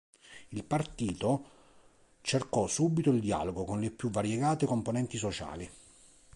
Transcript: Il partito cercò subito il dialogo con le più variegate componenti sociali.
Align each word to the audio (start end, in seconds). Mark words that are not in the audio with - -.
Il 0.49 0.63
partito 0.63 1.45
cercò 2.21 2.65
subito 2.65 3.11
il 3.11 3.19
dialogo 3.19 3.65
con 3.65 3.79
le 3.79 3.91
più 3.91 4.09
variegate 4.09 4.65
componenti 4.65 5.15
sociali. 5.17 5.69